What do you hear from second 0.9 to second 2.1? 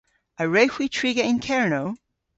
triga yn Kernow?